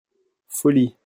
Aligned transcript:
Follie. 0.47 0.95